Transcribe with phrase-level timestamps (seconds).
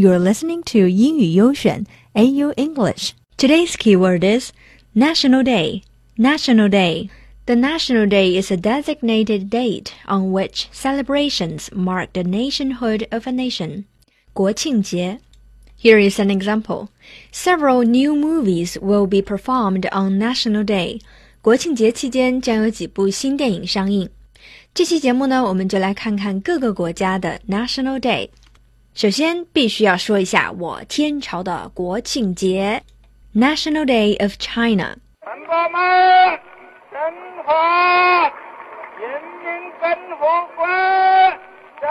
[0.00, 1.84] You're listening to 英语优选
[2.14, 3.10] AU English.
[3.36, 4.50] Today's keyword is
[4.94, 5.82] National Day.
[6.16, 7.10] National Day.
[7.44, 13.30] The National Day is a designated date on which celebrations mark the nationhood of a
[13.30, 13.84] nation.
[14.32, 15.18] 国庆节.
[15.78, 16.88] Here is an example.
[17.30, 21.02] Several new movies will be performed on National Day.
[21.42, 24.08] 国庆节期间将有几部新电影上映。
[24.72, 28.30] 这期节目呢，我们就来看看各个国家的 National Day。
[28.93, 32.81] 首先，必须要说一下我天朝的国庆节
[33.33, 34.95] National Day of China。
[35.19, 36.39] 同胞们，
[36.89, 36.99] 中
[37.45, 38.31] 华
[38.97, 39.45] 人民
[39.81, 40.23] 共和
[40.55, 40.65] 国
[41.81, 41.89] 中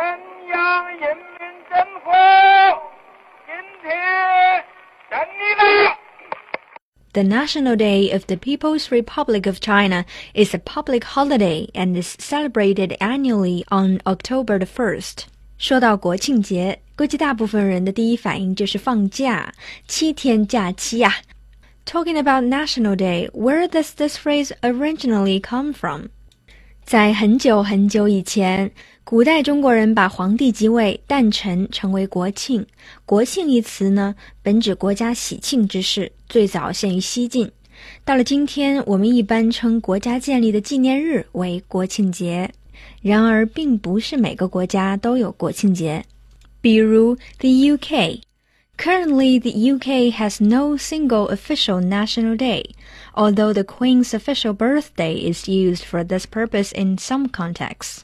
[0.51, 1.39] 央人民
[1.69, 2.11] 政府
[3.45, 3.53] 今
[3.83, 4.65] 天
[5.11, 5.99] 胜利了。
[7.13, 12.97] The National Day of the People's Republic of China is a public holiday and is celebrated
[12.99, 15.27] annually on October the 1st.
[15.57, 19.54] 说到国庆节， 估计大部分人的第一反应就是放假，
[19.88, 21.16] 七天假期呀。
[21.86, 26.08] Talking about National Day, where does this phrase originally come from?
[26.84, 28.70] 在很久很久以前，
[29.06, 32.68] 古代中国人把皇帝即位、诞辰称为国庆。
[33.06, 37.50] 国庆一词呢，本指国家喜庆之事，最早现于西晋。
[38.04, 42.52] 到了今天，我们一般称国家建立的纪念日为国庆节。
[43.02, 46.04] 然而，并不是每个国家都有国庆节。
[46.61, 52.65] 比如，the UK。Currently, the UK has no single official national day,
[53.15, 57.99] although the Queen's official birthday is used for this purpose in some contexts.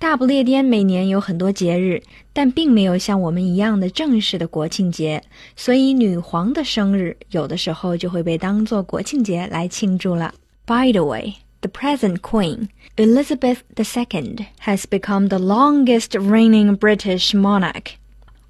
[0.00, 5.22] 大不列颠每年有很多节日，但并没有像我们一样的正式的国庆节，
[5.56, 10.34] 所以女皇的生日有的时候就会被当作国庆节来庆祝了。
[10.66, 17.95] By the way, the present Queen, Elizabeth II, has become the longest reigning British monarch.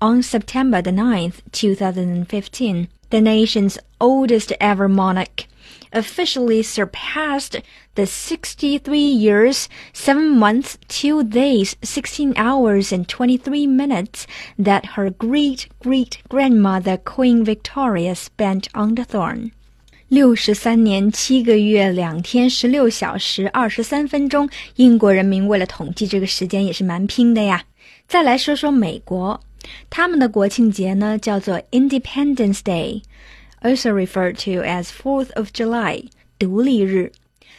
[0.02, 5.45] On September the 9th, 2015, the nation's oldest ever monarch
[5.94, 7.61] officially surpassed
[7.94, 14.25] the 63 years, 7 months, 2 days, 16 hours, and 23 minutes
[14.57, 19.52] that her great great grandmother Queen Victoria spent on the throne.
[20.13, 27.63] 六十三年七个月两天十六小时二十三分钟，英国人民为了统计这个时间也是蛮拼的呀。
[28.07, 29.41] 再来说说美国。
[29.90, 36.06] 他们的国庆节呢叫做 Independence Day，also referred to as Fourth of July，
[36.38, 37.12] 独立日。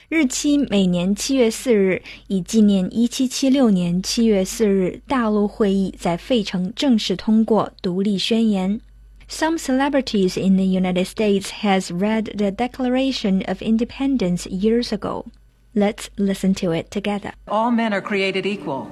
[0.09, 8.81] 日期每年七月四日，以纪念一七七六年七月四日大陆会议在费城正式通过独立宣言。
[9.29, 15.27] Some celebrities in the United States has read the Declaration of Independence years ago.
[15.75, 17.33] Let's listen to it together.
[17.49, 18.91] All men are created equal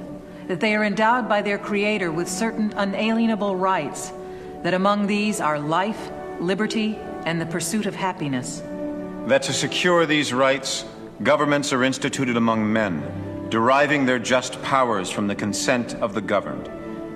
[0.49, 4.13] that they are endowed by their Creator with certain unalienable rights,
[4.63, 6.11] that among these are life,
[6.41, 8.63] liberty, and the pursuit of happiness.
[9.27, 10.85] That to secure these rights,
[11.23, 16.69] governments are instituted among men, deriving their just powers from the consent of the governed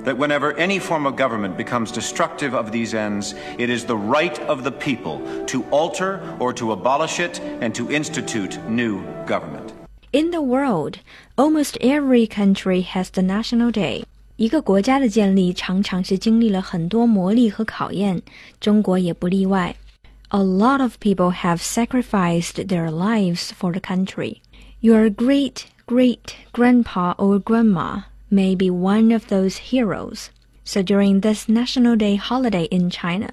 [0.05, 4.39] That whenever any form of government becomes destructive of these ends, it is the right
[4.47, 9.73] of the people to alter or to abolish it and to institute new government.
[10.11, 10.97] In the world,
[11.35, 14.03] almost every country has the national day.
[14.38, 18.22] 一个国家的建立常常是经历了很多磨砺和考验，
[18.59, 19.75] 中国也不例外。
[20.29, 24.38] A lot of people have sacrificed their lives for the country.
[24.79, 30.31] Your great great grandpa or grandma may be one of those heroes.
[30.64, 33.31] So during this National Day holiday in China,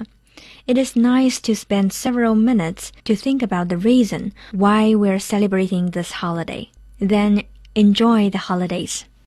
[0.67, 5.91] it is nice to spend several minutes to think about the reason why we're celebrating
[5.91, 6.69] this holiday.
[6.99, 7.43] Then
[7.75, 9.05] enjoy the holidays.